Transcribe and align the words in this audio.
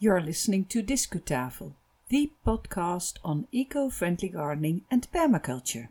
You're 0.00 0.20
listening 0.20 0.64
to 0.66 0.82
Discutafel, 0.82 1.74
the 2.08 2.32
podcast 2.44 3.14
on 3.24 3.46
eco 3.52 3.88
friendly 3.88 4.28
gardening 4.28 4.82
and 4.90 5.06
permaculture. 5.12 5.86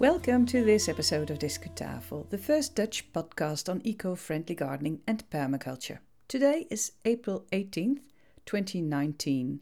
Welcome 0.00 0.44
to 0.46 0.64
this 0.64 0.88
episode 0.88 1.30
of 1.30 1.38
Discutafel, 1.38 2.28
the 2.30 2.36
first 2.36 2.74
Dutch 2.74 3.12
podcast 3.12 3.68
on 3.68 3.80
eco 3.84 4.16
friendly 4.16 4.56
gardening 4.56 5.00
and 5.06 5.22
permaculture. 5.30 6.00
Today 6.26 6.66
is 6.68 6.90
April 7.04 7.44
18th, 7.52 8.00
2019. 8.44 9.60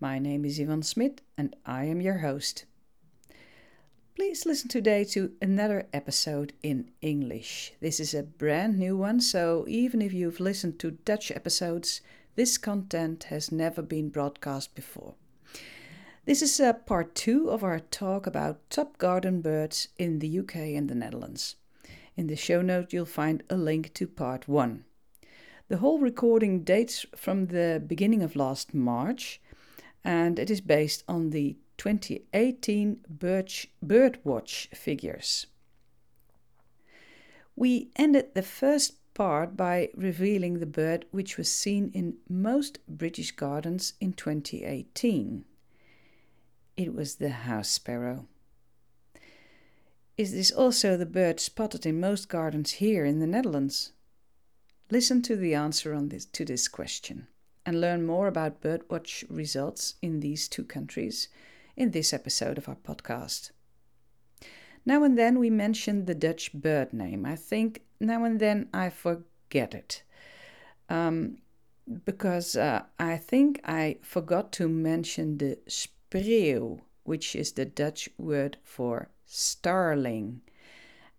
My 0.00 0.18
name 0.18 0.44
is 0.44 0.58
Ivan 0.58 0.82
Smit 0.82 1.20
and 1.38 1.54
I 1.64 1.84
am 1.84 2.00
your 2.00 2.18
host. 2.18 2.64
Please 4.20 4.44
listen 4.44 4.68
today 4.68 5.02
to 5.04 5.32
another 5.40 5.86
episode 5.94 6.52
in 6.62 6.90
English. 7.00 7.72
This 7.80 7.98
is 7.98 8.12
a 8.12 8.22
brand 8.22 8.78
new 8.78 8.94
one, 8.94 9.18
so 9.22 9.64
even 9.66 10.02
if 10.02 10.12
you've 10.12 10.40
listened 10.40 10.78
to 10.80 10.90
Dutch 10.90 11.30
episodes, 11.30 12.02
this 12.36 12.58
content 12.58 13.24
has 13.30 13.50
never 13.50 13.80
been 13.80 14.10
broadcast 14.10 14.74
before. 14.74 15.14
This 16.26 16.42
is 16.42 16.60
a 16.60 16.74
part 16.74 17.14
two 17.14 17.48
of 17.48 17.64
our 17.64 17.80
talk 17.80 18.26
about 18.26 18.68
top 18.68 18.98
garden 18.98 19.40
birds 19.40 19.88
in 19.96 20.18
the 20.18 20.38
UK 20.40 20.54
and 20.76 20.90
the 20.90 20.94
Netherlands. 20.94 21.56
In 22.14 22.26
the 22.26 22.36
show 22.36 22.60
note, 22.60 22.92
you'll 22.92 23.06
find 23.06 23.42
a 23.48 23.56
link 23.56 23.94
to 23.94 24.06
part 24.06 24.46
one. 24.46 24.84
The 25.68 25.78
whole 25.78 25.98
recording 25.98 26.62
dates 26.62 27.06
from 27.16 27.46
the 27.46 27.82
beginning 27.84 28.22
of 28.22 28.36
last 28.36 28.74
March, 28.74 29.40
and 30.04 30.38
it 30.38 30.50
is 30.50 30.60
based 30.60 31.04
on 31.08 31.30
the 31.30 31.56
2018 31.80 33.06
Birch, 33.08 33.68
Birdwatch 33.82 34.68
figures. 34.76 35.46
We 37.56 37.90
ended 37.96 38.34
the 38.34 38.42
first 38.42 38.98
part 39.14 39.56
by 39.56 39.88
revealing 39.94 40.58
the 40.58 40.66
bird 40.66 41.06
which 41.10 41.38
was 41.38 41.50
seen 41.50 41.90
in 41.94 42.18
most 42.28 42.80
British 42.86 43.32
gardens 43.32 43.94
in 43.98 44.12
2018. 44.12 45.46
It 46.76 46.94
was 46.94 47.14
the 47.14 47.30
house 47.30 47.70
sparrow. 47.70 48.26
Is 50.18 50.32
this 50.32 50.50
also 50.50 50.98
the 50.98 51.06
bird 51.06 51.40
spotted 51.40 51.86
in 51.86 51.98
most 51.98 52.28
gardens 52.28 52.72
here 52.72 53.06
in 53.06 53.20
the 53.20 53.26
Netherlands? 53.26 53.92
Listen 54.90 55.22
to 55.22 55.34
the 55.34 55.54
answer 55.54 55.94
on 55.94 56.10
this, 56.10 56.26
to 56.26 56.44
this 56.44 56.68
question 56.68 57.26
and 57.64 57.80
learn 57.80 58.04
more 58.04 58.26
about 58.26 58.60
birdwatch 58.60 59.24
results 59.30 59.94
in 60.02 60.20
these 60.20 60.46
two 60.46 60.64
countries 60.64 61.28
in 61.76 61.90
this 61.90 62.12
episode 62.12 62.58
of 62.58 62.68
our 62.68 62.76
podcast. 62.76 63.50
Now 64.84 65.04
and 65.04 65.18
then 65.18 65.38
we 65.38 65.50
mention 65.50 66.06
the 66.06 66.14
Dutch 66.14 66.52
bird 66.52 66.92
name. 66.92 67.26
I 67.26 67.36
think 67.36 67.82
now 68.00 68.24
and 68.24 68.40
then 68.40 68.68
I 68.72 68.88
forget 68.90 69.74
it. 69.74 70.02
Um, 70.88 71.38
because 72.04 72.56
uh, 72.56 72.84
I 72.98 73.16
think 73.16 73.60
I 73.64 73.98
forgot 74.02 74.52
to 74.52 74.68
mention 74.68 75.38
the 75.38 75.58
spreeuw, 75.68 76.80
which 77.04 77.34
is 77.34 77.52
the 77.52 77.64
Dutch 77.64 78.08
word 78.16 78.56
for 78.62 79.10
starling. 79.26 80.40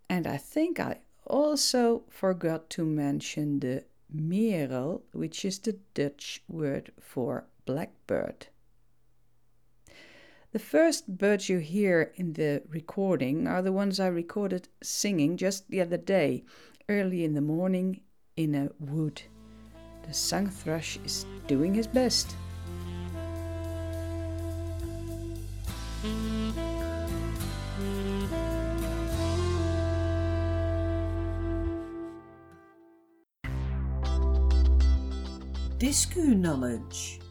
And 0.09 0.27
I 0.27 0.37
think 0.37 0.79
I 0.79 0.99
also 1.25 2.03
forgot 2.09 2.69
to 2.71 2.85
mention 2.85 3.59
the 3.59 3.85
merel, 4.11 5.03
which 5.13 5.45
is 5.45 5.59
the 5.59 5.77
Dutch 5.93 6.43
word 6.47 6.91
for 6.99 7.45
blackbird. 7.65 8.47
The 10.51 10.59
first 10.59 11.17
birds 11.17 11.47
you 11.47 11.59
hear 11.59 12.11
in 12.15 12.33
the 12.33 12.61
recording 12.67 13.47
are 13.47 13.61
the 13.61 13.71
ones 13.71 14.01
I 14.01 14.07
recorded 14.07 14.67
singing 14.83 15.37
just 15.37 15.69
the 15.69 15.79
other 15.79 15.95
day, 15.95 16.43
early 16.89 17.23
in 17.23 17.35
the 17.35 17.41
morning 17.41 18.01
in 18.35 18.53
a 18.55 18.69
wood. 18.77 19.21
The 20.05 20.13
song 20.13 20.47
thrush 20.49 20.99
is 21.05 21.25
doing 21.47 21.73
his 21.73 21.87
best. 21.87 22.35
Discu 35.79 36.35
knowledge. 36.35 37.21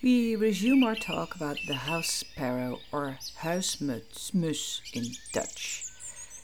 We 0.00 0.36
resume 0.36 0.84
our 0.84 0.94
talk 0.94 1.34
about 1.34 1.58
the 1.66 1.74
house 1.74 2.08
sparrow 2.08 2.78
or 2.92 3.18
huismus 3.42 4.80
in 4.92 5.06
Dutch. 5.32 5.84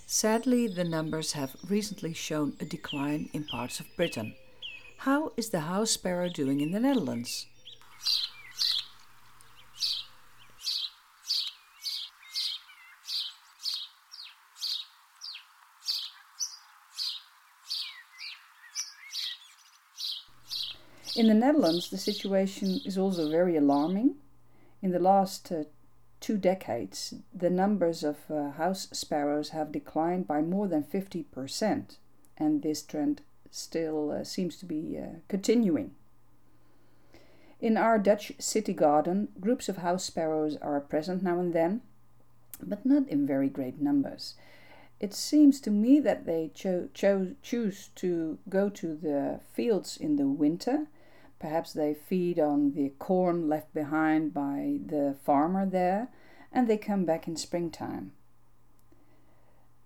Sadly, 0.06 0.66
the 0.66 0.82
numbers 0.82 1.34
have 1.34 1.54
recently 1.68 2.14
shown 2.14 2.56
a 2.58 2.64
decline 2.64 3.30
in 3.32 3.44
parts 3.44 3.78
of 3.78 3.86
Britain. 3.94 4.34
How 4.98 5.32
is 5.36 5.50
the 5.50 5.60
house 5.60 5.92
sparrow 5.92 6.28
doing 6.28 6.60
in 6.60 6.72
the 6.72 6.80
Netherlands? 6.80 7.46
In 21.16 21.28
the 21.28 21.34
Netherlands, 21.34 21.90
the 21.90 21.98
situation 21.98 22.80
is 22.84 22.98
also 22.98 23.30
very 23.30 23.56
alarming. 23.56 24.16
In 24.82 24.90
the 24.90 24.98
last 24.98 25.52
uh, 25.52 25.62
two 26.18 26.36
decades, 26.36 27.14
the 27.32 27.50
numbers 27.50 28.02
of 28.02 28.16
uh, 28.28 28.50
house 28.50 28.88
sparrows 28.92 29.50
have 29.50 29.70
declined 29.70 30.26
by 30.26 30.42
more 30.42 30.66
than 30.66 30.82
50%, 30.82 31.98
and 32.36 32.62
this 32.62 32.82
trend 32.82 33.22
still 33.48 34.10
uh, 34.10 34.24
seems 34.24 34.56
to 34.56 34.66
be 34.66 34.98
uh, 34.98 35.18
continuing. 35.28 35.92
In 37.60 37.76
our 37.76 37.96
Dutch 37.96 38.32
city 38.40 38.72
garden, 38.72 39.28
groups 39.38 39.68
of 39.68 39.76
house 39.76 40.04
sparrows 40.04 40.56
are 40.56 40.80
present 40.80 41.22
now 41.22 41.38
and 41.38 41.52
then, 41.52 41.82
but 42.60 42.84
not 42.84 43.06
in 43.08 43.24
very 43.24 43.48
great 43.48 43.80
numbers. 43.80 44.34
It 44.98 45.14
seems 45.14 45.60
to 45.60 45.70
me 45.70 46.00
that 46.00 46.26
they 46.26 46.50
cho- 46.54 46.88
cho- 46.92 47.36
choose 47.40 47.90
to 47.94 48.38
go 48.48 48.68
to 48.70 48.96
the 48.96 49.40
fields 49.52 49.96
in 49.96 50.16
the 50.16 50.26
winter 50.26 50.88
Perhaps 51.38 51.72
they 51.72 51.94
feed 51.94 52.38
on 52.38 52.72
the 52.72 52.90
corn 52.98 53.48
left 53.48 53.74
behind 53.74 54.32
by 54.32 54.78
the 54.84 55.16
farmer 55.24 55.66
there 55.66 56.08
and 56.52 56.68
they 56.68 56.78
come 56.78 57.04
back 57.04 57.26
in 57.26 57.36
springtime. 57.36 58.12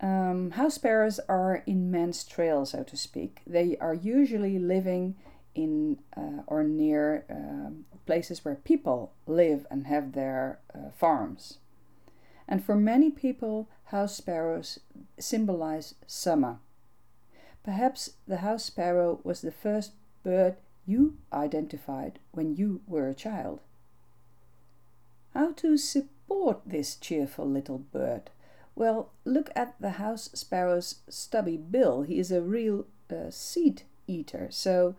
Um, 0.01 0.53
house 0.53 0.75
sparrows 0.75 1.19
are 1.29 1.63
in 1.67 1.91
man's 1.91 2.23
trail, 2.25 2.65
so 2.67 2.85
to 2.85 2.97
speak. 2.97 3.41
They 3.47 3.77
are 3.81 3.95
usually 3.95 4.59
living 4.59 5.17
in 5.55 5.99
uh, 6.17 6.43
or 6.47 6.63
near 6.63 7.25
uh, 7.29 7.71
places 8.07 8.45
where 8.45 8.55
people 8.55 9.13
live 9.27 9.67
and 9.71 9.87
have 9.87 10.13
their 10.13 10.61
uh, 10.73 10.91
farms. 10.97 11.59
And 12.47 12.65
for 12.65 12.77
many 12.77 13.11
people, 13.11 13.69
house 13.87 14.17
sparrows 14.17 14.79
symbolize 15.19 15.95
summer. 16.07 16.59
Perhaps 17.65 18.11
the 18.27 18.39
house 18.39 18.65
sparrow 18.65 19.21
was 19.25 19.41
the 19.41 19.51
first 19.51 19.93
bird 20.23 20.57
you 20.89 21.19
identified 21.33 22.19
when 22.33 22.57
you 22.57 22.81
were 22.87 23.09
a 23.09 23.15
child. 23.15 23.61
How 25.35 25.53
to 25.53 25.77
support 25.77 26.63
this 26.65 26.97
cheerful 26.97 27.47
little 27.47 27.79
bird? 27.79 28.31
Well, 28.75 29.11
look 29.25 29.51
at 29.55 29.75
the 29.81 29.91
house 29.91 30.31
sparrow's 30.33 31.01
stubby 31.09 31.59
bill. 31.59 32.03
He 32.03 32.19
is 32.19 32.33
a 32.33 32.41
real 32.41 32.87
uh, 33.11 33.31
seed 33.31 33.83
eater, 34.07 34.49
so 34.51 34.95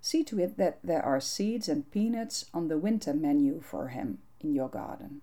see 0.00 0.24
to 0.24 0.40
it 0.40 0.56
that 0.56 0.80
there 0.82 1.02
are 1.02 1.20
seeds 1.20 1.68
and 1.68 1.90
peanuts 1.90 2.46
on 2.52 2.68
the 2.68 2.78
winter 2.78 3.14
menu 3.14 3.60
for 3.60 3.88
him 3.88 4.18
in 4.40 4.54
your 4.54 4.68
garden. 4.68 5.22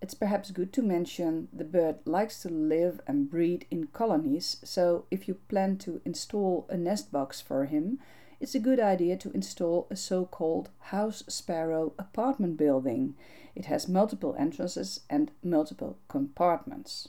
It's 0.00 0.14
perhaps 0.14 0.50
good 0.50 0.72
to 0.74 0.82
mention 0.82 1.48
the 1.52 1.64
bird 1.64 1.96
likes 2.04 2.40
to 2.42 2.48
live 2.48 3.00
and 3.06 3.30
breed 3.30 3.66
in 3.70 3.88
colonies, 3.88 4.58
so 4.62 5.04
if 5.10 5.26
you 5.26 5.34
plan 5.48 5.78
to 5.78 6.00
install 6.04 6.66
a 6.70 6.76
nest 6.76 7.10
box 7.12 7.40
for 7.40 7.64
him, 7.64 7.98
it's 8.40 8.54
a 8.54 8.60
good 8.60 8.80
idea 8.80 9.16
to 9.16 9.30
install 9.32 9.86
a 9.90 9.96
so 9.96 10.24
called 10.26 10.70
house 10.80 11.22
sparrow 11.28 11.92
apartment 11.98 12.56
building. 12.56 13.14
It 13.54 13.66
has 13.66 13.88
multiple 13.88 14.36
entrances 14.38 15.00
and 15.08 15.30
multiple 15.42 15.96
compartments. 16.08 17.08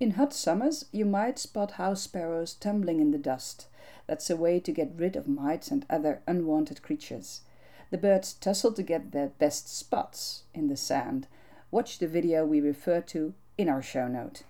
In 0.00 0.12
hot 0.12 0.32
summers, 0.32 0.86
you 0.90 1.04
might 1.04 1.38
spot 1.38 1.72
house 1.72 2.02
sparrows 2.02 2.54
tumbling 2.54 3.00
in 3.00 3.12
the 3.12 3.18
dust. 3.18 3.68
That's 4.06 4.28
a 4.28 4.36
way 4.36 4.58
to 4.60 4.72
get 4.72 4.92
rid 4.96 5.14
of 5.14 5.28
mites 5.28 5.70
and 5.70 5.86
other 5.88 6.20
unwanted 6.26 6.82
creatures. 6.82 7.42
The 7.90 7.98
birds 7.98 8.32
tussle 8.34 8.72
to 8.72 8.82
get 8.82 9.12
their 9.12 9.28
best 9.28 9.74
spots 9.74 10.42
in 10.52 10.66
the 10.66 10.76
sand. 10.76 11.28
Watch 11.70 11.98
the 11.98 12.08
video 12.08 12.44
we 12.44 12.60
refer 12.60 13.00
to 13.02 13.34
in 13.56 13.68
our 13.68 13.82
show 13.82 14.08
note. 14.08 14.42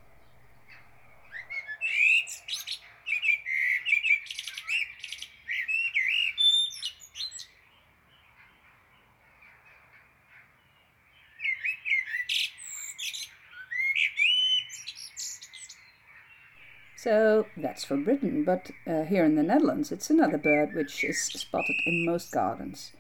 So 17.05 17.45
that's 17.55 17.85
for 17.85 17.99
Britain, 17.99 18.45
but 18.45 18.71
uh, 18.87 19.03
here 19.03 19.27
in 19.27 19.35
the 19.35 19.43
Netherlands 19.43 19.93
it's 19.93 20.09
another 20.09 20.39
bird 20.39 20.73
which 20.73 21.05
is 21.05 21.23
spotted 21.23 21.77
in 21.85 22.07
most 22.07 22.33
gardens. 22.33 22.93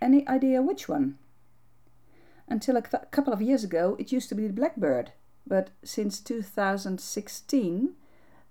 Any 0.00 0.26
idea 0.26 0.62
which 0.62 0.88
one? 0.88 1.18
Until 2.48 2.78
a 2.78 2.80
couple 2.80 3.34
of 3.34 3.42
years 3.42 3.62
ago 3.62 3.94
it 3.98 4.10
used 4.10 4.30
to 4.30 4.34
be 4.34 4.46
the 4.46 4.54
blackbird, 4.54 5.12
but 5.46 5.68
since 5.84 6.18
2016 6.18 7.92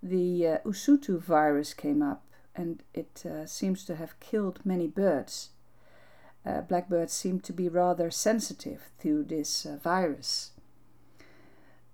the 0.04 0.48
uh, 0.48 0.58
Usutu 0.64 1.20
virus 1.20 1.74
came 1.74 2.04
up 2.04 2.24
and 2.56 2.84
it 2.94 3.24
uh, 3.26 3.48
seems 3.48 3.86
to 3.86 3.96
have 3.96 4.20
killed 4.20 4.60
many 4.64 4.86
birds. 4.86 5.50
Uh, 6.46 6.62
blackbirds 6.62 7.12
seem 7.12 7.40
to 7.40 7.54
be 7.54 7.68
rather 7.68 8.12
sensitive 8.12 8.92
to 9.02 9.24
this 9.24 9.66
uh, 9.66 9.78
virus. 9.82 10.52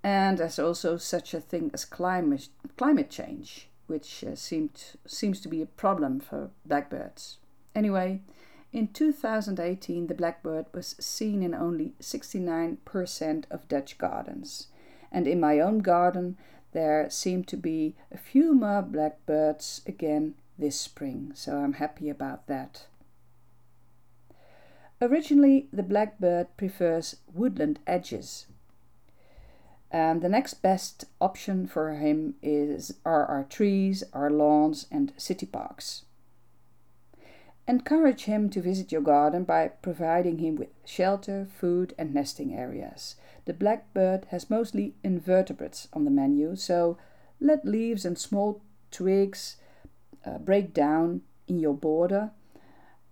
And 0.04 0.38
there's 0.38 0.60
also 0.60 0.98
such 0.98 1.34
a 1.34 1.42
thing 1.42 1.70
as 1.74 1.86
climate, 1.86 2.50
climate 2.78 3.10
change, 3.10 3.70
which 3.88 4.24
uh, 4.24 4.36
seemed, 4.36 4.96
seems 5.06 5.40
to 5.42 5.48
be 5.48 5.62
a 5.62 5.68
problem 5.68 6.20
for 6.20 6.50
blackbirds. 6.66 7.38
Anyway, 7.76 8.22
in 8.74 8.88
2018, 8.88 10.08
the 10.08 10.14
blackbird 10.14 10.66
was 10.74 10.96
seen 11.00 11.44
in 11.44 11.54
only 11.54 11.94
69% 12.00 13.44
of 13.52 13.68
Dutch 13.68 13.98
gardens. 13.98 14.68
And 15.12 15.28
in 15.28 15.40
my 15.40 15.60
own 15.60 15.80
garden, 15.80 16.38
there 16.72 17.10
seem 17.10 17.44
to 17.46 17.58
be 17.58 17.96
a 18.12 18.18
few 18.18 18.54
more 18.54 18.82
blackbirds 18.82 19.82
again 19.86 20.36
this 20.58 20.80
spring, 20.80 21.34
so 21.36 21.58
I'm 21.58 21.74
happy 21.74 22.10
about 22.10 22.48
that. 22.48 22.86
Originally, 25.02 25.68
the 25.74 25.84
blackbird 25.84 26.56
prefers 26.56 27.18
woodland 27.34 27.80
edges, 27.88 28.46
and 29.92 30.22
the 30.22 30.30
next 30.30 30.56
best 30.62 31.06
option 31.20 31.68
for 31.68 31.94
him 31.94 32.36
is 32.42 32.96
are 33.06 33.26
our 33.26 33.44
trees, 33.44 34.04
our 34.14 34.30
lawns, 34.30 34.88
and 34.90 35.12
city 35.18 35.46
parks. 35.46 36.04
Encourage 37.68 38.24
him 38.24 38.50
to 38.50 38.62
visit 38.62 38.92
your 38.92 39.02
garden 39.02 39.44
by 39.44 39.68
providing 39.68 40.40
him 40.40 40.56
with 40.56 40.70
shelter, 40.86 41.48
food, 41.60 41.94
and 41.98 42.14
nesting 42.14 42.56
areas. 42.56 43.16
The 43.46 43.54
blackbird 43.54 44.26
has 44.30 44.50
mostly 44.50 44.96
invertebrates 45.04 45.88
on 45.94 46.06
the 46.06 46.12
menu, 46.12 46.56
so 46.56 46.98
let 47.40 47.66
leaves 47.66 48.06
and 48.06 48.18
small 48.18 48.62
twigs 48.92 49.58
uh, 50.26 50.38
break 50.38 50.74
down 50.74 51.22
in 51.48 51.60
your 51.60 51.74
border, 51.74 52.32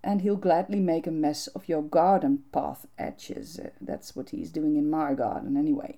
and 0.02 0.22
he'll 0.22 0.36
gladly 0.36 0.80
make 0.80 1.08
a 1.08 1.12
mess 1.12 1.48
of 1.48 1.68
your 1.68 1.84
garden 1.84 2.44
path 2.54 2.86
edges. 2.98 3.60
Uh, 3.60 3.70
that's 3.82 4.16
what 4.16 4.30
he's 4.30 4.50
doing 4.50 4.78
in 4.78 4.90
my 4.90 5.14
garden, 5.14 5.58
anyway. 5.58 5.98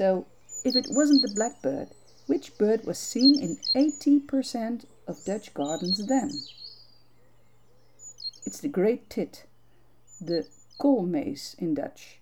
So, 0.00 0.24
if 0.64 0.76
it 0.76 0.86
wasn't 0.88 1.20
the 1.20 1.34
blackbird, 1.34 1.88
which 2.26 2.56
bird 2.56 2.86
was 2.86 2.96
seen 2.96 3.38
in 3.38 3.58
80% 3.76 4.86
of 5.06 5.22
Dutch 5.26 5.52
gardens 5.52 6.06
then? 6.06 6.30
It's 8.46 8.60
the 8.60 8.68
great 8.68 9.10
tit, 9.10 9.44
the 10.18 10.46
koolmees 10.80 11.54
in 11.58 11.74
Dutch. 11.74 12.20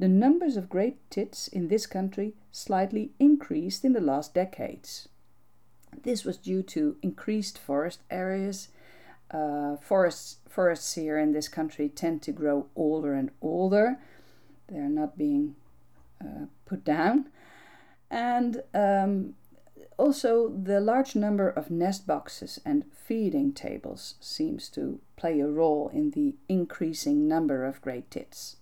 The 0.00 0.08
numbers 0.08 0.56
of 0.56 0.68
great 0.68 1.08
tits 1.08 1.46
in 1.46 1.68
this 1.68 1.86
country 1.86 2.34
slightly 2.50 3.12
increased 3.20 3.84
in 3.84 3.92
the 3.92 4.00
last 4.00 4.34
decades. 4.34 5.08
This 6.02 6.24
was 6.24 6.36
due 6.36 6.64
to 6.64 6.96
increased 7.00 7.58
forest 7.58 8.00
areas. 8.10 8.70
Uh, 9.30 9.76
forests, 9.76 10.38
forests 10.48 10.96
here 10.96 11.16
in 11.16 11.30
this 11.30 11.46
country 11.46 11.88
tend 11.88 12.22
to 12.22 12.32
grow 12.32 12.66
older 12.74 13.14
and 13.14 13.30
older. 13.40 14.00
They're 14.66 14.88
not 14.88 15.16
being 15.16 15.54
put 16.66 16.84
down. 16.84 17.28
And 18.10 18.62
um, 18.74 19.34
also, 19.98 20.48
the 20.48 20.80
large 20.80 21.16
number 21.16 21.48
of 21.48 21.70
nest 21.70 22.06
boxes 22.06 22.60
and 22.64 22.84
feeding 22.92 23.52
tables 23.52 24.14
seems 24.20 24.68
to 24.70 25.00
play 25.16 25.40
a 25.40 25.48
role 25.48 25.90
in 25.92 26.12
the 26.12 26.36
increasing 26.48 27.26
number 27.26 27.64
of 27.64 27.82
great 27.82 28.10
tits. 28.10 28.56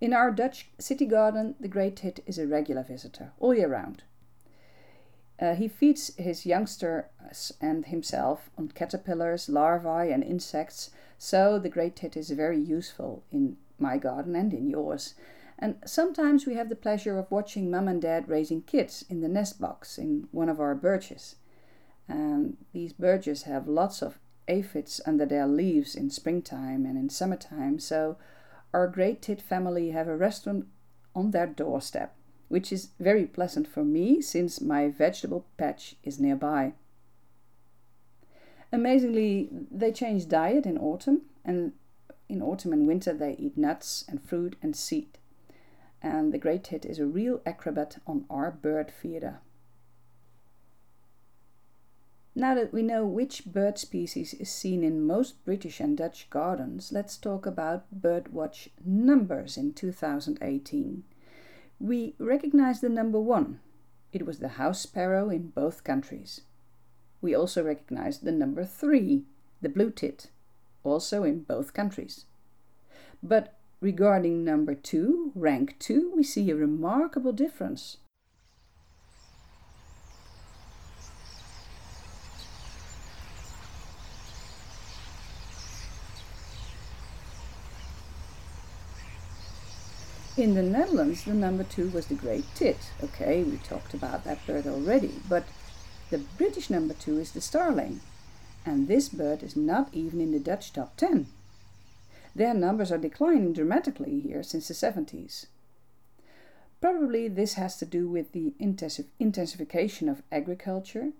In 0.00 0.12
our 0.12 0.32
Dutch 0.32 0.68
city 0.80 1.06
garden, 1.06 1.54
the 1.60 1.68
great 1.68 1.96
tit 1.96 2.18
is 2.26 2.36
a 2.36 2.46
regular 2.48 2.82
visitor 2.82 3.30
all 3.38 3.54
year 3.54 3.68
round. 3.68 4.02
Uh, 5.40 5.54
he 5.54 5.68
feeds 5.68 6.14
his 6.16 6.44
youngsters 6.44 7.52
and 7.60 7.86
himself 7.86 8.50
on 8.58 8.68
caterpillars, 8.68 9.48
larvae, 9.48 10.12
and 10.12 10.24
insects, 10.24 10.90
so 11.18 11.58
the 11.58 11.68
great 11.68 11.94
tit 11.94 12.16
is 12.16 12.30
very 12.30 12.58
useful 12.58 13.22
in 13.30 13.56
my 13.78 13.96
garden 13.96 14.34
and 14.34 14.52
in 14.52 14.68
yours. 14.68 15.14
And 15.62 15.76
sometimes 15.86 16.44
we 16.44 16.54
have 16.54 16.68
the 16.68 16.74
pleasure 16.74 17.16
of 17.18 17.30
watching 17.30 17.70
mum 17.70 17.86
and 17.86 18.02
dad 18.02 18.28
raising 18.28 18.62
kids 18.62 19.04
in 19.08 19.20
the 19.20 19.28
nest 19.28 19.60
box 19.60 19.96
in 19.96 20.26
one 20.32 20.48
of 20.48 20.58
our 20.58 20.74
birches. 20.74 21.36
And 22.08 22.56
these 22.72 22.92
birches 22.92 23.44
have 23.44 23.68
lots 23.68 24.02
of 24.02 24.18
aphids 24.48 25.00
under 25.06 25.24
their 25.24 25.46
leaves 25.46 25.94
in 25.94 26.10
springtime 26.10 26.84
and 26.84 26.98
in 26.98 27.08
summertime, 27.08 27.78
so 27.78 28.16
our 28.74 28.88
great 28.88 29.22
tit 29.22 29.40
family 29.40 29.92
have 29.92 30.08
a 30.08 30.16
restaurant 30.16 30.66
on 31.14 31.30
their 31.30 31.46
doorstep, 31.46 32.16
which 32.48 32.72
is 32.72 32.88
very 32.98 33.24
pleasant 33.24 33.68
for 33.68 33.84
me 33.84 34.20
since 34.20 34.60
my 34.60 34.88
vegetable 34.88 35.46
patch 35.58 35.94
is 36.02 36.18
nearby. 36.18 36.72
Amazingly, 38.72 39.48
they 39.70 39.92
change 39.92 40.28
diet 40.28 40.66
in 40.66 40.76
autumn, 40.76 41.22
and 41.44 41.72
in 42.28 42.42
autumn 42.42 42.72
and 42.72 42.88
winter 42.88 43.12
they 43.12 43.36
eat 43.38 43.56
nuts 43.56 44.04
and 44.08 44.20
fruit 44.20 44.56
and 44.60 44.74
seed 44.74 45.18
and 46.02 46.32
the 46.32 46.38
great 46.38 46.64
tit 46.64 46.84
is 46.84 46.98
a 46.98 47.06
real 47.06 47.40
acrobat 47.46 47.98
on 48.06 48.24
our 48.28 48.50
bird 48.50 48.90
feeder. 48.90 49.40
Now 52.34 52.54
that 52.54 52.72
we 52.72 52.82
know 52.82 53.06
which 53.06 53.44
bird 53.44 53.78
species 53.78 54.34
is 54.34 54.50
seen 54.50 54.82
in 54.82 55.06
most 55.06 55.44
British 55.44 55.80
and 55.80 55.96
Dutch 55.96 56.28
gardens, 56.30 56.90
let's 56.90 57.16
talk 57.16 57.46
about 57.46 57.84
birdwatch 57.94 58.68
numbers 58.84 59.56
in 59.56 59.74
2018. 59.74 61.04
We 61.78 62.14
recognize 62.18 62.80
the 62.80 62.88
number 62.88 63.20
one. 63.20 63.60
It 64.12 64.24
was 64.26 64.38
the 64.38 64.48
house 64.48 64.80
sparrow 64.80 65.28
in 65.28 65.48
both 65.48 65.84
countries. 65.84 66.40
We 67.20 67.34
also 67.34 67.62
recognize 67.62 68.18
the 68.18 68.32
number 68.32 68.64
three, 68.64 69.24
the 69.60 69.68
blue 69.68 69.90
tit, 69.90 70.30
also 70.84 71.24
in 71.24 71.40
both 71.40 71.74
countries. 71.74 72.24
But 73.22 73.58
Regarding 73.82 74.44
number 74.44 74.76
two, 74.76 75.32
rank 75.34 75.76
two, 75.80 76.12
we 76.14 76.22
see 76.22 76.48
a 76.48 76.54
remarkable 76.54 77.32
difference. 77.32 77.96
In 90.36 90.54
the 90.54 90.62
Netherlands, 90.62 91.24
the 91.24 91.34
number 91.34 91.64
two 91.64 91.88
was 91.90 92.06
the 92.06 92.14
great 92.14 92.44
tit. 92.54 92.76
Okay, 93.02 93.42
we 93.42 93.56
talked 93.56 93.94
about 93.94 94.22
that 94.22 94.46
bird 94.46 94.68
already, 94.68 95.16
but 95.28 95.42
the 96.10 96.18
British 96.18 96.70
number 96.70 96.94
two 96.94 97.18
is 97.18 97.32
the 97.32 97.40
starling. 97.40 98.00
And 98.64 98.86
this 98.86 99.08
bird 99.08 99.42
is 99.42 99.56
not 99.56 99.88
even 99.92 100.20
in 100.20 100.30
the 100.30 100.38
Dutch 100.38 100.72
top 100.72 100.96
10. 100.96 101.26
Their 102.34 102.54
numbers 102.54 102.90
are 102.90 102.98
declining 102.98 103.52
dramatically 103.52 104.20
here 104.20 104.42
since 104.42 104.68
the 104.68 104.74
70s. 104.74 105.46
Probably 106.80 107.28
this 107.28 107.54
has 107.54 107.76
to 107.78 107.86
do 107.86 108.08
with 108.08 108.32
the 108.32 108.54
intensification 109.18 110.08
of 110.08 110.22
agriculture 110.32 111.12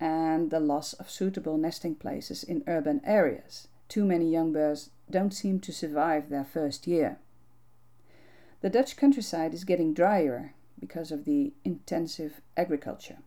and 0.00 0.50
the 0.50 0.60
loss 0.60 0.92
of 0.94 1.10
suitable 1.10 1.56
nesting 1.56 1.94
places 1.94 2.42
in 2.42 2.64
urban 2.66 3.00
areas. 3.04 3.68
too 3.88 4.04
many 4.04 4.28
young 4.30 4.52
birds 4.52 4.90
don't 5.10 5.32
seem 5.32 5.60
to 5.60 5.72
survive 5.72 6.28
their 6.28 6.44
first 6.44 6.86
year. 6.86 7.18
The 8.60 8.70
Dutch 8.70 8.96
countryside 8.96 9.54
is 9.54 9.64
getting 9.64 9.94
drier 9.94 10.54
because 10.80 11.12
of 11.12 11.24
the 11.24 11.52
intensive 11.64 12.40
agriculture. 12.56 13.18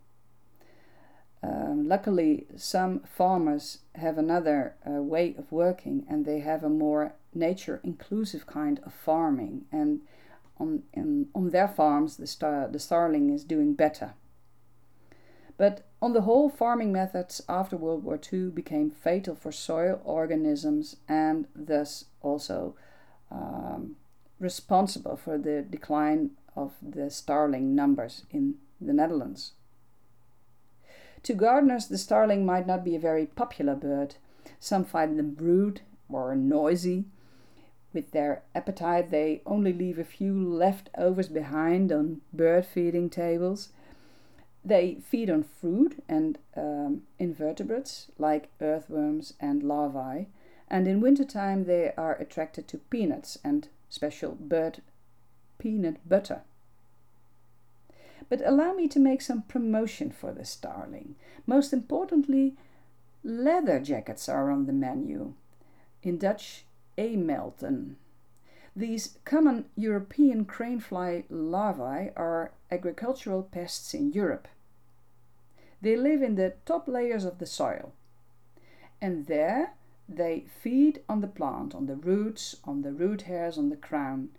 Um, 1.42 1.88
luckily, 1.88 2.48
some 2.58 3.02
farmers 3.02 3.80
have 3.96 4.18
another 4.18 4.76
uh, 4.86 5.02
way 5.02 5.36
of 5.38 5.52
working 5.52 6.06
and 6.10 6.26
they 6.26 6.40
have 6.40 6.64
a 6.64 6.70
more 6.70 7.14
nature 7.34 7.80
inclusive 7.84 8.46
kind 8.46 8.80
of 8.86 8.94
farming. 8.94 9.66
And 9.72 10.02
on, 10.60 10.84
in, 10.94 11.28
on 11.34 11.52
their 11.52 11.68
farms, 11.68 12.18
the, 12.18 12.28
star, 12.28 12.68
the 12.68 12.80
starling 12.80 13.30
is 13.30 13.44
doing 13.44 13.74
better. 13.74 14.14
But 15.58 15.86
on 16.02 16.14
the 16.14 16.22
whole, 16.22 16.50
farming 16.50 16.92
methods 16.92 17.42
after 17.50 17.76
World 17.76 18.04
War 18.04 18.20
II 18.32 18.50
became 18.50 18.90
fatal 18.90 19.36
for 19.36 19.52
soil 19.52 20.02
organisms 20.04 20.98
and 21.08 21.48
thus 21.54 22.06
also 22.22 22.76
um, 23.32 23.96
responsible 24.40 25.18
for 25.18 25.38
the 25.38 25.62
decline 25.62 26.32
of 26.56 26.74
the 26.82 27.10
starling 27.10 27.76
numbers 27.76 28.24
in 28.32 28.56
the 28.80 28.94
Netherlands. 28.94 29.54
To 31.24 31.34
gardeners, 31.34 31.88
the 31.88 31.98
starling 31.98 32.46
might 32.46 32.66
not 32.66 32.84
be 32.84 32.96
a 32.96 33.00
very 33.00 33.26
popular 33.26 33.76
bird. 33.76 34.16
Some 34.60 34.86
find 34.86 35.18
them 35.18 35.36
rude 35.40 35.82
or 36.10 36.36
noisy. 36.36 37.06
With 37.94 38.12
their 38.12 38.44
appetite, 38.54 39.10
they 39.12 39.42
only 39.46 39.74
leave 39.74 40.00
a 40.00 40.04
few 40.04 40.34
leftovers 40.34 41.28
behind 41.28 41.92
on 41.92 42.22
bird 42.32 42.66
feeding 42.66 43.10
tables. 43.10 43.70
They 44.64 44.96
feed 44.96 45.30
on 45.30 45.44
fruit 45.44 46.04
and 46.08 46.38
um, 46.56 47.04
invertebrates 47.18 48.12
like 48.18 48.50
earthworms 48.62 49.34
and 49.40 49.64
larvae, 49.64 50.28
and 50.70 50.88
in 50.88 51.02
wintertime 51.02 51.66
they 51.66 51.94
are 51.98 52.16
attracted 52.16 52.68
to 52.68 52.78
peanuts 52.78 53.40
and 53.44 53.70
special 53.90 54.36
bird 54.36 54.82
peanut 55.58 56.08
butter. 56.08 56.42
But 58.30 58.42
allow 58.46 58.74
me 58.74 58.88
to 58.90 59.00
make 59.00 59.22
some 59.22 59.42
promotion 59.42 60.12
for 60.12 60.32
the 60.32 60.46
starling. 60.46 61.16
Most 61.48 61.74
importantly, 61.74 62.56
leather 63.24 63.80
jackets 63.80 64.30
are 64.30 64.52
on 64.52 64.68
the 64.68 64.74
menu. 64.74 65.34
In 66.04 66.18
Dutch, 66.18 66.66
emelten. 66.98 67.96
These 68.76 69.18
common 69.26 69.66
European 69.76 70.46
cranefly 70.46 71.26
larvae 71.30 72.12
are 72.16 72.52
agricultural 72.72 73.44
pests 73.44 73.94
in 73.94 74.12
Europe. 74.12 74.48
They 75.82 75.96
live 75.96 76.22
in 76.22 76.36
the 76.36 76.54
top 76.66 76.88
layers 76.88 77.26
of 77.26 77.40
the 77.40 77.46
soil. 77.46 77.94
And 79.02 79.26
there 79.26 79.74
they 80.08 80.46
feed 80.62 81.02
on 81.08 81.22
the 81.22 81.28
plant, 81.28 81.74
on 81.74 81.88
the 81.88 81.96
roots, 81.96 82.58
on 82.64 82.82
the 82.82 82.92
root 82.92 83.24
hairs, 83.24 83.58
on 83.58 83.70
the 83.70 83.78
crown, 83.78 84.30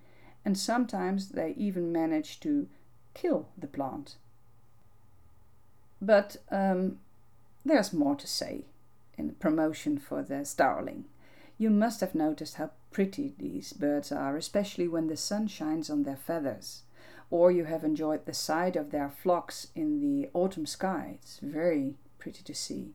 and 0.45 0.59
sometimes 0.59 1.31
they 1.31 1.55
even 1.57 1.93
manage 1.93 2.41
to 2.41 2.69
kill 3.15 3.49
the 3.57 3.67
plant. 3.67 4.17
But 6.01 6.37
um, 6.51 6.99
there's 7.65 7.93
more 7.93 8.17
to 8.17 8.27
say 8.27 8.65
in 9.19 9.33
promotion 9.33 9.99
for 9.99 10.23
the 10.23 10.45
starling. 10.45 11.05
You 11.59 11.71
must 11.71 12.01
have 12.01 12.15
noticed 12.15 12.55
how 12.55 12.71
pretty 12.91 13.35
these 13.39 13.73
birds 13.73 14.11
are, 14.11 14.37
especially 14.37 14.89
when 14.89 15.09
the 15.09 15.17
sun 15.17 15.47
shines 15.47 15.91
on 15.91 16.05
their 16.05 16.17
feathers. 16.17 16.83
Or 17.31 17.53
you 17.53 17.65
have 17.67 17.85
enjoyed 17.85 18.25
the 18.25 18.35
sight 18.35 18.77
of 18.77 18.91
their 18.91 19.11
flocks 19.11 19.69
in 19.75 20.01
the 20.01 20.31
autumn 20.33 20.67
sky. 20.67 21.19
It's 21.23 21.39
very 21.39 21.95
pretty 22.19 22.43
to 22.45 22.55
see. 22.55 22.95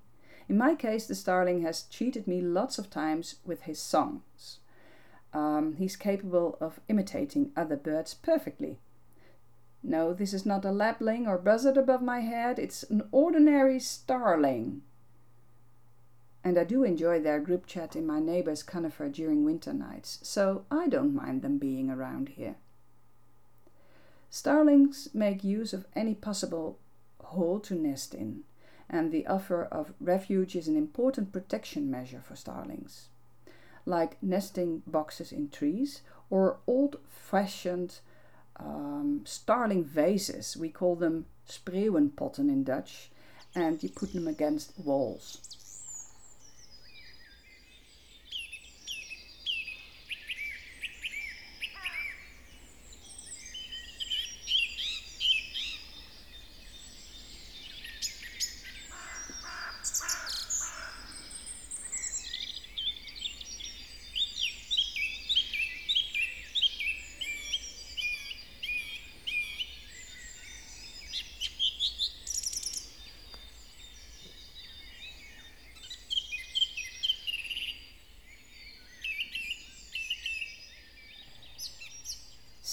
In 0.49 0.57
my 0.57 0.75
case, 0.75 1.07
the 1.07 1.15
starling 1.15 1.61
has 1.61 1.83
cheated 1.83 2.27
me 2.27 2.41
lots 2.41 2.77
of 2.77 2.89
times 2.89 3.35
with 3.45 3.61
his 3.61 3.79
songs. 3.79 4.59
Um, 5.33 5.75
he's 5.77 5.95
capable 5.95 6.57
of 6.59 6.79
imitating 6.87 7.51
other 7.55 7.75
birds 7.75 8.13
perfectly. 8.13 8.77
No, 9.87 10.13
this 10.13 10.33
is 10.33 10.47
not 10.47 10.65
a 10.65 10.71
lapwing 10.71 11.27
or 11.27 11.37
buzzard 11.37 11.77
above 11.77 12.01
my 12.01 12.21
head, 12.21 12.57
it's 12.57 12.81
an 12.81 13.03
ordinary 13.11 13.79
starling. 13.79 14.81
And 16.43 16.57
I 16.57 16.63
do 16.63 16.83
enjoy 16.83 17.19
their 17.19 17.39
group 17.39 17.67
chat 17.67 17.95
in 17.95 18.03
my 18.07 18.19
neighbor's 18.19 18.63
conifer 18.63 19.09
during 19.09 19.45
winter 19.45 19.73
nights, 19.73 20.17
so 20.23 20.65
I 20.71 20.87
don't 20.87 21.13
mind 21.13 21.43
them 21.43 21.59
being 21.59 21.91
around 21.91 22.29
here. 22.29 22.55
Starlings 24.31 25.09
make 25.13 25.43
use 25.43 25.71
of 25.71 25.85
any 25.95 26.15
possible 26.15 26.79
hole 27.23 27.59
to 27.59 27.75
nest 27.75 28.15
in, 28.15 28.43
and 28.89 29.11
the 29.11 29.27
offer 29.27 29.65
of 29.65 29.93
refuge 29.99 30.55
is 30.55 30.67
an 30.67 30.75
important 30.75 31.31
protection 31.31 31.91
measure 31.91 32.23
for 32.27 32.35
starlings, 32.35 33.09
like 33.85 34.17
nesting 34.19 34.81
boxes 34.87 35.31
in 35.31 35.49
trees 35.49 36.01
or 36.31 36.57
old 36.65 36.97
fashioned 37.07 37.99
um, 38.57 39.21
starling 39.25 39.83
vases. 39.83 40.57
We 40.57 40.69
call 40.69 40.95
them 40.95 41.25
spreeuwenpotten 41.47 42.49
in 42.49 42.63
Dutch, 42.63 43.09
and 43.53 43.81
you 43.81 43.89
put 43.89 44.13
them 44.13 44.27
against 44.27 44.77
walls. 44.79 45.39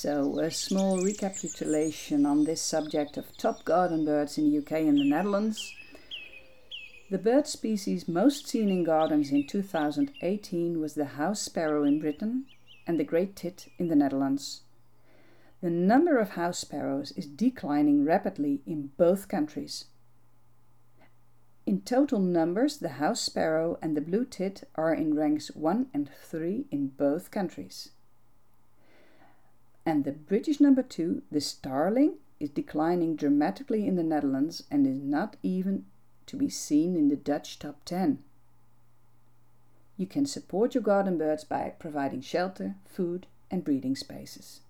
So, 0.02 0.40
a 0.40 0.50
small 0.50 1.00
recapitulation 1.00 2.26
on 2.26 2.42
this 2.42 2.60
subject 2.60 3.16
of 3.16 3.36
top 3.36 3.64
garden 3.64 4.04
birds 4.04 4.36
in 4.36 4.50
the 4.50 4.58
UK 4.58 4.80
and 4.80 4.98
the 4.98 5.04
Netherlands. 5.04 5.72
The 7.08 7.18
bird 7.18 7.46
species 7.46 8.08
most 8.08 8.48
seen 8.48 8.68
in 8.68 8.82
gardens 8.82 9.30
in 9.30 9.46
2018 9.46 10.80
was 10.80 10.94
the 10.94 11.04
house 11.04 11.40
sparrow 11.40 11.84
in 11.84 12.00
Britain 12.00 12.46
and 12.84 12.98
the 12.98 13.04
great 13.04 13.36
tit 13.36 13.68
in 13.78 13.86
the 13.86 13.94
Netherlands. 13.94 14.62
The 15.60 15.70
number 15.70 16.18
of 16.18 16.30
house 16.30 16.58
sparrows 16.58 17.12
is 17.12 17.26
declining 17.26 18.04
rapidly 18.04 18.60
in 18.66 18.90
both 18.96 19.28
countries. 19.28 19.84
In 21.64 21.80
total 21.82 22.18
numbers, 22.18 22.78
the 22.78 22.98
house 22.98 23.20
sparrow 23.20 23.78
and 23.80 23.96
the 23.96 24.00
blue 24.00 24.24
tit 24.24 24.68
are 24.74 24.92
in 24.92 25.14
ranks 25.14 25.52
1 25.54 25.90
and 25.94 26.10
3 26.10 26.66
in 26.72 26.88
both 26.88 27.30
countries. 27.30 27.90
And 29.84 30.04
the 30.04 30.12
British 30.12 30.60
number 30.60 30.82
two, 30.82 31.22
the 31.30 31.40
starling, 31.40 32.14
is 32.38 32.50
declining 32.50 33.16
dramatically 33.16 33.86
in 33.86 33.96
the 33.96 34.02
Netherlands 34.02 34.64
and 34.70 34.86
is 34.86 35.00
not 35.00 35.36
even 35.42 35.84
to 36.26 36.36
be 36.36 36.48
seen 36.48 36.96
in 36.96 37.08
the 37.08 37.16
Dutch 37.16 37.58
top 37.58 37.84
10. 37.84 38.18
You 39.96 40.06
can 40.06 40.26
support 40.26 40.74
your 40.74 40.82
garden 40.82 41.18
birds 41.18 41.44
by 41.44 41.74
providing 41.78 42.20
shelter, 42.20 42.76
food, 42.84 43.26
and 43.50 43.64
breeding 43.64 43.94
spaces. 43.94 44.60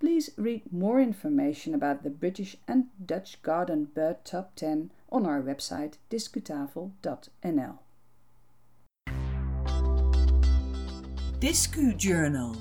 Please 0.00 0.30
read 0.36 0.72
more 0.72 1.00
information 1.00 1.74
about 1.74 2.02
the 2.02 2.10
British 2.10 2.56
and 2.66 2.86
Dutch 3.04 3.40
garden 3.42 3.84
bird 3.84 4.24
top 4.24 4.56
10 4.56 4.90
on 5.12 5.26
our 5.26 5.40
website 5.40 5.94
discutafel.nl. 6.10 7.78
Discu 11.38 11.96
Journal 11.96 12.56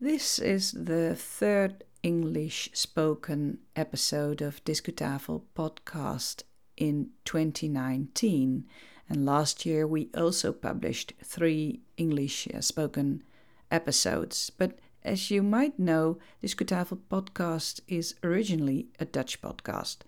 this 0.00 0.38
is 0.38 0.72
the 0.72 1.14
third 1.14 1.84
English 2.02 2.70
spoken 2.72 3.58
episode 3.76 4.40
of 4.40 4.64
Discutafel 4.64 5.42
podcast 5.54 6.44
in 6.78 7.10
2019. 7.26 8.64
And 9.10 9.26
last 9.26 9.66
year 9.66 9.86
we 9.86 10.08
also 10.16 10.52
published 10.52 11.12
three 11.22 11.80
English 11.98 12.48
uh, 12.48 12.62
spoken 12.62 13.22
episodes. 13.70 14.48
But 14.48 14.78
as 15.04 15.30
you 15.30 15.42
might 15.42 15.78
know, 15.78 16.16
Discutafel 16.42 17.00
podcast 17.10 17.80
is 17.86 18.14
originally 18.24 18.86
a 18.98 19.04
Dutch 19.04 19.42
podcast. 19.42 19.98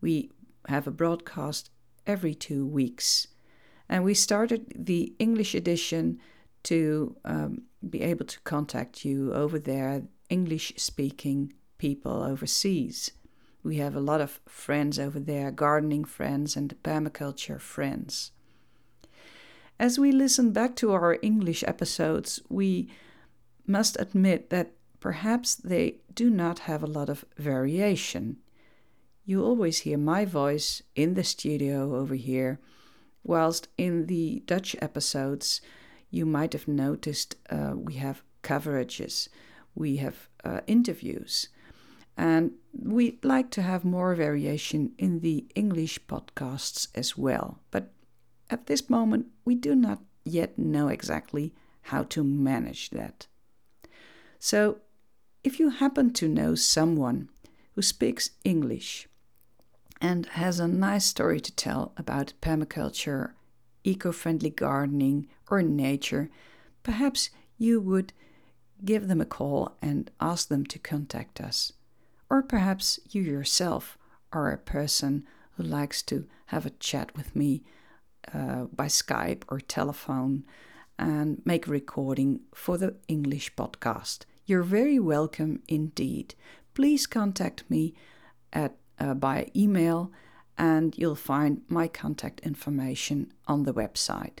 We 0.00 0.30
have 0.68 0.86
a 0.86 0.90
broadcast 0.90 1.70
every 2.06 2.34
two 2.34 2.64
weeks. 2.64 3.28
And 3.90 4.04
we 4.04 4.14
started 4.14 4.72
the 4.74 5.12
English 5.18 5.54
edition 5.54 6.18
to 6.64 7.16
um, 7.24 7.62
be 7.88 8.02
able 8.02 8.26
to 8.26 8.40
contact 8.40 9.04
you 9.04 9.32
over 9.32 9.58
there, 9.58 10.02
English 10.28 10.74
speaking 10.76 11.52
people 11.78 12.22
overseas. 12.22 13.12
We 13.62 13.76
have 13.76 13.94
a 13.94 14.00
lot 14.00 14.20
of 14.20 14.40
friends 14.46 14.98
over 14.98 15.18
there, 15.18 15.50
gardening 15.50 16.04
friends 16.04 16.56
and 16.56 16.74
permaculture 16.82 17.60
friends. 17.60 18.32
As 19.78 19.98
we 19.98 20.10
listen 20.10 20.52
back 20.52 20.74
to 20.76 20.92
our 20.92 21.18
English 21.22 21.62
episodes, 21.66 22.40
we 22.48 22.90
must 23.66 23.96
admit 24.00 24.50
that 24.50 24.72
perhaps 25.00 25.54
they 25.54 25.98
do 26.12 26.30
not 26.30 26.60
have 26.60 26.82
a 26.82 26.86
lot 26.86 27.08
of 27.08 27.24
variation. 27.36 28.38
You 29.24 29.44
always 29.44 29.80
hear 29.80 29.98
my 29.98 30.24
voice 30.24 30.82
in 30.96 31.14
the 31.14 31.22
studio 31.22 31.94
over 31.94 32.14
here, 32.14 32.58
whilst 33.22 33.68
in 33.76 34.06
the 34.06 34.42
Dutch 34.46 34.74
episodes, 34.80 35.60
you 36.10 36.26
might 36.26 36.52
have 36.52 36.68
noticed 36.68 37.36
uh, 37.50 37.72
we 37.74 37.94
have 37.94 38.22
coverages, 38.42 39.28
we 39.74 39.96
have 39.96 40.28
uh, 40.44 40.60
interviews, 40.66 41.48
and 42.16 42.52
we'd 42.72 43.24
like 43.24 43.50
to 43.50 43.62
have 43.62 43.84
more 43.84 44.14
variation 44.14 44.92
in 44.98 45.20
the 45.20 45.46
English 45.54 46.00
podcasts 46.06 46.88
as 46.94 47.16
well. 47.16 47.60
But 47.70 47.92
at 48.50 48.66
this 48.66 48.90
moment, 48.90 49.26
we 49.44 49.54
do 49.54 49.74
not 49.74 50.00
yet 50.24 50.58
know 50.58 50.88
exactly 50.88 51.54
how 51.82 52.02
to 52.04 52.24
manage 52.24 52.90
that. 52.90 53.26
So, 54.38 54.78
if 55.44 55.58
you 55.58 55.70
happen 55.70 56.12
to 56.14 56.28
know 56.28 56.54
someone 56.54 57.28
who 57.74 57.82
speaks 57.82 58.30
English 58.44 59.08
and 60.00 60.26
has 60.26 60.60
a 60.60 60.68
nice 60.68 61.06
story 61.06 61.40
to 61.40 61.54
tell 61.54 61.92
about 61.96 62.32
permaculture, 62.40 63.32
eco 63.84 64.12
friendly 64.12 64.50
gardening, 64.50 65.28
or 65.50 65.62
nature, 65.62 66.30
perhaps 66.82 67.30
you 67.56 67.80
would 67.80 68.12
give 68.84 69.08
them 69.08 69.20
a 69.20 69.26
call 69.26 69.76
and 69.82 70.10
ask 70.20 70.48
them 70.48 70.64
to 70.66 70.78
contact 70.78 71.40
us. 71.40 71.72
Or 72.30 72.42
perhaps 72.42 73.00
you 73.10 73.22
yourself 73.22 73.98
are 74.32 74.52
a 74.52 74.58
person 74.58 75.26
who 75.52 75.62
likes 75.62 76.02
to 76.02 76.26
have 76.46 76.66
a 76.66 76.70
chat 76.70 77.16
with 77.16 77.34
me 77.34 77.62
uh, 78.32 78.64
by 78.64 78.86
Skype 78.86 79.42
or 79.48 79.60
telephone 79.60 80.44
and 80.98 81.40
make 81.44 81.66
a 81.66 81.70
recording 81.70 82.40
for 82.54 82.76
the 82.76 82.96
English 83.08 83.54
podcast. 83.54 84.20
You're 84.46 84.62
very 84.62 84.98
welcome 84.98 85.62
indeed. 85.68 86.34
Please 86.74 87.06
contact 87.06 87.64
me 87.68 87.94
at 88.52 88.76
uh, 88.98 89.14
by 89.14 89.50
email 89.54 90.10
and 90.58 90.98
you'll 90.98 91.14
find 91.14 91.62
my 91.68 91.88
contact 91.88 92.40
information 92.40 93.32
on 93.46 93.62
the 93.62 93.72
website. 93.72 94.40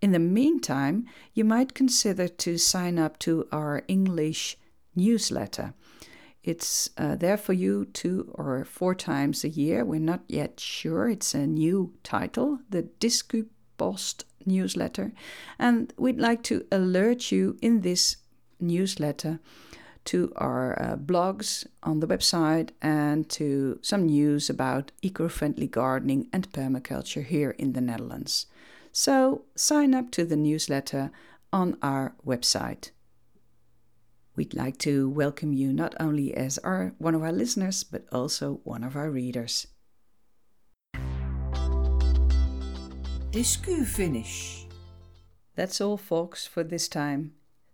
In 0.00 0.12
the 0.12 0.18
meantime, 0.18 1.06
you 1.34 1.44
might 1.44 1.74
consider 1.74 2.28
to 2.28 2.58
sign 2.58 2.98
up 2.98 3.18
to 3.20 3.46
our 3.52 3.82
English 3.88 4.56
newsletter. 4.94 5.74
It's 6.42 6.90
uh, 6.96 7.14
there 7.16 7.36
for 7.36 7.52
you 7.52 7.84
two 7.84 8.32
or 8.34 8.64
four 8.64 8.94
times 8.94 9.44
a 9.44 9.48
year. 9.48 9.84
We're 9.84 10.00
not 10.00 10.22
yet 10.26 10.58
sure. 10.58 11.08
It's 11.08 11.34
a 11.34 11.46
new 11.46 11.94
title, 12.02 12.58
the 12.68 12.82
Discu 12.82 13.46
Post 13.78 14.24
newsletter. 14.44 15.12
And 15.58 15.92
we'd 15.96 16.18
like 16.20 16.42
to 16.44 16.66
alert 16.72 17.30
you 17.30 17.56
in 17.62 17.82
this 17.82 18.16
newsletter 18.58 19.38
to 20.04 20.32
our 20.36 20.80
uh, 20.80 20.96
blogs 20.96 21.66
on 21.82 22.00
the 22.00 22.06
website 22.06 22.70
and 22.80 23.28
to 23.30 23.78
some 23.82 24.06
news 24.06 24.50
about 24.50 24.92
eco 25.02 25.28
friendly 25.28 25.66
gardening 25.66 26.28
and 26.32 26.50
permaculture 26.52 27.24
here 27.24 27.50
in 27.52 27.72
the 27.72 27.80
Netherlands. 27.80 28.46
So 28.92 29.44
sign 29.56 29.94
up 29.94 30.10
to 30.12 30.24
the 30.24 30.36
newsletter 30.36 31.10
on 31.52 31.76
our 31.82 32.14
website. 32.26 32.90
We'd 34.34 34.54
like 34.54 34.78
to 34.78 35.08
welcome 35.10 35.52
you 35.52 35.72
not 35.72 35.94
only 36.00 36.34
as 36.34 36.58
our, 36.58 36.94
one 36.98 37.14
of 37.14 37.22
our 37.22 37.32
listeners, 37.32 37.84
but 37.84 38.06
also 38.10 38.60
one 38.64 38.82
of 38.82 38.96
our 38.96 39.10
readers. 39.10 39.66
Discu 43.30 43.86
finish. 43.86 44.66
That's 45.54 45.80
all, 45.80 45.96
folks, 45.96 46.46
for 46.46 46.64
this 46.64 46.88
time. 46.88 47.32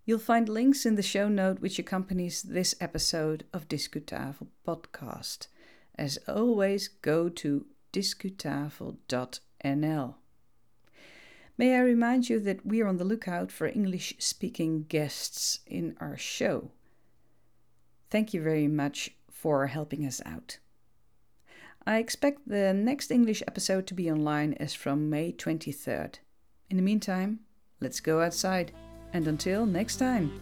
You'll 0.08 0.18
find 0.18 0.48
links 0.48 0.84
in 0.86 0.94
the 0.94 1.02
show 1.02 1.28
note 1.28 1.60
which 1.60 1.78
accompanies 1.78 2.42
this 2.42 2.74
episode 2.80 3.44
of 3.52 3.68
Discutafel 3.68 4.46
podcast. 4.66 5.48
As 5.96 6.18
always, 6.26 6.88
go 6.88 7.28
to 7.28 7.66
discutafel.nl. 7.92 10.14
May 11.58 11.74
I 11.74 11.80
remind 11.80 12.30
you 12.30 12.40
that 12.40 12.64
we 12.64 12.80
are 12.80 12.88
on 12.88 12.96
the 12.96 13.04
lookout 13.04 13.52
for 13.52 13.66
English 13.66 14.14
speaking 14.18 14.84
guests 14.84 15.60
in 15.66 15.94
our 16.00 16.16
show. 16.16 16.70
Thank 18.08 18.32
you 18.32 18.42
very 18.42 18.66
much 18.66 19.10
for 19.30 19.66
helping 19.66 20.06
us 20.06 20.22
out. 20.24 20.56
I 21.86 21.98
expect 21.98 22.48
the 22.48 22.72
next 22.72 23.10
English 23.10 23.42
episode 23.46 23.86
to 23.88 23.94
be 23.94 24.10
online 24.10 24.54
as 24.54 24.72
from 24.72 25.10
May 25.10 25.32
23rd. 25.32 26.14
In 26.70 26.78
the 26.78 26.82
meantime, 26.82 27.40
let's 27.78 28.00
go 28.00 28.22
outside. 28.22 28.72
And 29.12 29.26
until 29.26 29.66
next 29.66 29.96
time. 29.96 30.40